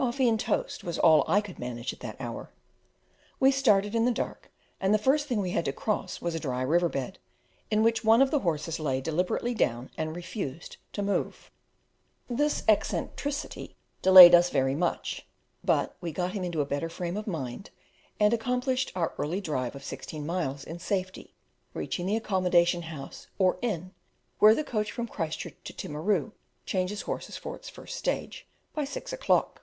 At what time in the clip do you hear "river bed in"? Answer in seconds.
6.62-7.82